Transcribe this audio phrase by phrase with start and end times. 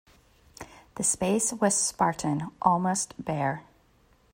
[0.95, 3.61] The space was spartan, almost bare.